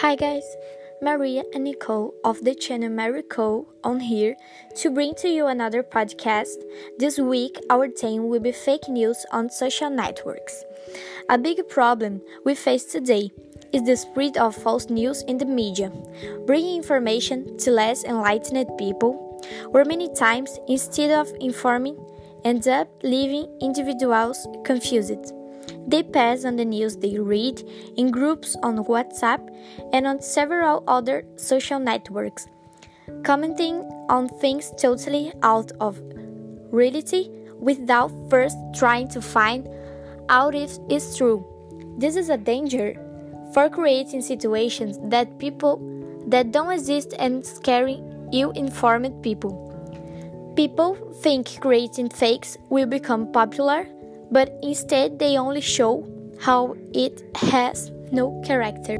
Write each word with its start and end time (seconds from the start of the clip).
Hi 0.00 0.14
guys, 0.14 0.44
Maria 1.00 1.42
and 1.54 1.64
Nicole 1.64 2.12
of 2.22 2.44
the 2.44 2.54
channel 2.54 2.90
Marico 2.90 3.64
on 3.82 3.98
here 3.98 4.36
to 4.74 4.90
bring 4.90 5.14
to 5.14 5.28
you 5.30 5.46
another 5.46 5.82
podcast. 5.82 6.56
This 6.98 7.18
week, 7.18 7.58
our 7.70 7.88
theme 7.88 8.28
will 8.28 8.40
be 8.40 8.52
fake 8.52 8.90
news 8.90 9.24
on 9.32 9.48
social 9.48 9.88
networks. 9.88 10.64
A 11.30 11.38
big 11.38 11.66
problem 11.70 12.20
we 12.44 12.54
face 12.54 12.84
today 12.84 13.30
is 13.72 13.84
the 13.84 13.96
spread 13.96 14.36
of 14.36 14.54
false 14.54 14.90
news 14.90 15.22
in 15.22 15.38
the 15.38 15.46
media, 15.46 15.90
bringing 16.44 16.76
information 16.76 17.56
to 17.56 17.70
less 17.70 18.04
enlightened 18.04 18.68
people, 18.76 19.40
where 19.70 19.86
many 19.86 20.12
times, 20.14 20.58
instead 20.68 21.10
of 21.10 21.32
informing, 21.40 21.96
end 22.44 22.68
up 22.68 22.86
leaving 23.02 23.48
individuals 23.62 24.46
confused. 24.62 25.32
They 25.86 26.02
pass 26.02 26.44
on 26.44 26.56
the 26.56 26.64
news 26.64 26.96
they 26.96 27.18
read 27.18 27.62
in 27.96 28.10
groups 28.10 28.56
on 28.62 28.84
WhatsApp 28.84 29.40
and 29.92 30.06
on 30.06 30.20
several 30.20 30.82
other 30.88 31.24
social 31.36 31.78
networks, 31.78 32.48
commenting 33.22 33.84
on 34.08 34.28
things 34.28 34.72
totally 34.78 35.32
out 35.42 35.70
of 35.80 36.00
reality 36.72 37.30
without 37.60 38.10
first 38.28 38.56
trying 38.74 39.08
to 39.08 39.22
find 39.22 39.68
out 40.28 40.54
if 40.54 40.78
it's 40.88 41.16
true. 41.16 41.46
This 41.98 42.16
is 42.16 42.30
a 42.30 42.36
danger 42.36 42.94
for 43.54 43.68
creating 43.68 44.22
situations 44.22 44.98
that 45.04 45.38
people 45.38 45.80
that 46.26 46.50
don't 46.50 46.72
exist 46.72 47.14
and 47.18 47.46
scaring 47.46 48.28
ill-informed 48.32 49.22
people. 49.22 49.62
People 50.56 50.96
think 51.22 51.60
creating 51.60 52.08
fakes 52.08 52.58
will 52.70 52.86
become 52.86 53.30
popular 53.30 53.86
but 54.30 54.52
instead 54.62 55.18
they 55.18 55.36
only 55.36 55.60
show 55.60 56.06
how 56.40 56.76
it 56.92 57.22
has 57.36 57.90
no 58.12 58.40
character. 58.44 58.96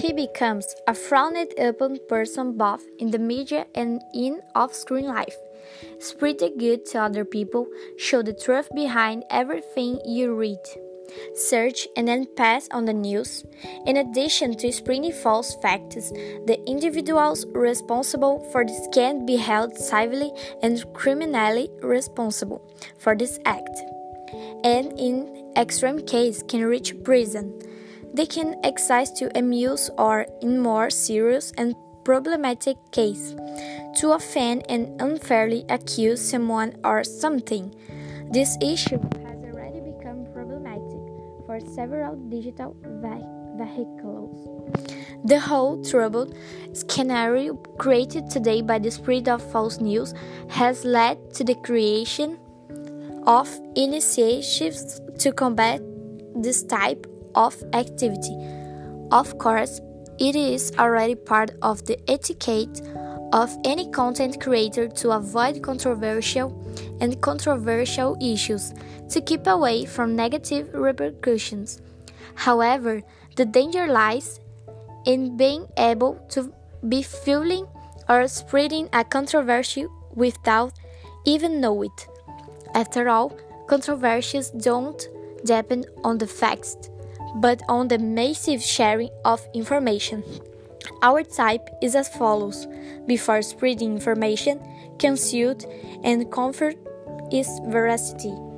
He 0.00 0.12
becomes 0.12 0.74
a 0.86 0.94
frowned 0.94 1.52
upon 1.58 1.98
person 2.08 2.56
both 2.56 2.84
in 2.98 3.10
the 3.10 3.18
media 3.18 3.66
and 3.74 4.02
in 4.14 4.40
off 4.54 4.74
screen 4.74 5.06
life. 5.06 5.36
It's 5.82 6.12
pretty 6.12 6.50
good 6.50 6.86
to 6.86 7.02
other 7.02 7.24
people, 7.24 7.66
show 7.96 8.22
the 8.22 8.32
truth 8.32 8.68
behind 8.74 9.24
everything 9.30 10.00
you 10.04 10.34
read 10.34 10.58
search, 11.34 11.86
and 11.96 12.08
then 12.08 12.26
pass 12.36 12.68
on 12.70 12.84
the 12.84 12.92
news. 12.92 13.44
In 13.86 13.96
addition 13.96 14.56
to 14.58 14.72
spreading 14.72 15.12
false 15.12 15.56
facts, 15.62 16.10
the 16.46 16.58
individuals 16.66 17.46
responsible 17.52 18.48
for 18.52 18.64
this 18.64 18.88
can 18.92 19.26
be 19.26 19.36
held 19.36 19.76
civilly 19.76 20.32
and 20.62 20.84
criminally 20.94 21.68
responsible 21.82 22.62
for 22.98 23.16
this 23.16 23.38
act, 23.44 23.82
and 24.64 24.98
in 24.98 25.52
extreme 25.56 26.04
case 26.06 26.42
can 26.42 26.64
reach 26.64 26.94
prison. 27.02 27.60
They 28.14 28.26
can 28.26 28.56
exercise 28.62 29.10
to 29.12 29.36
amuse 29.38 29.90
or, 29.96 30.26
in 30.42 30.60
more 30.60 30.90
serious 30.90 31.52
and 31.56 31.74
problematic 32.04 32.76
case, 32.90 33.34
to 34.00 34.12
offend 34.12 34.64
and 34.68 35.00
unfairly 35.00 35.64
accuse 35.68 36.20
someone 36.20 36.76
or 36.84 37.04
something. 37.04 37.74
This 38.30 38.58
issue 38.60 39.00
for 41.52 41.60
several 41.74 42.16
digital 42.30 42.74
vehicles. 43.58 44.48
The 45.26 45.38
whole 45.38 45.84
troubled 45.84 46.34
scenario 46.72 47.56
created 47.76 48.30
today 48.30 48.62
by 48.62 48.78
the 48.78 48.90
spread 48.90 49.28
of 49.28 49.42
false 49.52 49.78
news 49.78 50.14
has 50.48 50.82
led 50.82 51.34
to 51.34 51.44
the 51.44 51.54
creation 51.56 52.38
of 53.26 53.50
initiatives 53.76 54.98
to 55.18 55.30
combat 55.32 55.82
this 56.36 56.62
type 56.62 57.06
of 57.34 57.62
activity. 57.74 58.36
Of 59.10 59.36
course, 59.36 59.78
it 60.18 60.34
is 60.34 60.72
already 60.78 61.16
part 61.16 61.50
of 61.60 61.84
the 61.84 61.98
etiquette 62.08 62.80
of 63.34 63.54
any 63.64 63.90
content 63.90 64.40
creator 64.40 64.88
to 64.88 65.10
avoid 65.10 65.62
controversial 65.62 66.48
and 67.02 67.20
controversial 67.20 68.16
issues 68.22 68.72
to 69.10 69.20
keep 69.20 69.46
away 69.46 69.84
from 69.84 70.16
negative 70.16 70.72
repercussions. 70.72 71.82
However, 72.36 73.02
the 73.36 73.44
danger 73.44 73.88
lies 73.88 74.40
in 75.04 75.36
being 75.36 75.66
able 75.76 76.14
to 76.30 76.54
be 76.88 77.02
fueling 77.02 77.66
or 78.08 78.26
spreading 78.28 78.88
a 78.92 79.04
controversy 79.04 79.86
without 80.14 80.72
even 81.26 81.60
know 81.60 81.82
it. 81.82 82.08
After 82.74 83.08
all, 83.08 83.36
controversies 83.66 84.50
don't 84.50 85.08
depend 85.44 85.86
on 86.04 86.18
the 86.18 86.26
facts, 86.26 86.76
but 87.36 87.62
on 87.68 87.88
the 87.88 87.98
massive 87.98 88.62
sharing 88.62 89.10
of 89.24 89.44
information. 89.54 90.22
Our 91.02 91.24
type 91.24 91.68
is 91.82 91.96
as 91.96 92.08
follows 92.08 92.66
before 93.06 93.42
spreading 93.42 93.94
information, 93.94 94.60
consult 94.98 95.66
and 96.04 96.30
confirm 96.30 96.74
its 97.32 97.60
veracity. 97.66 98.51